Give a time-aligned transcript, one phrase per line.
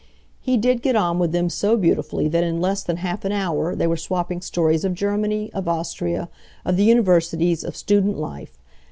[0.41, 3.75] He did get on with them so beautifully that in less than half an hour
[3.75, 6.27] they were swapping stories of Germany, of Austria,
[6.65, 8.57] of the universities, of student life.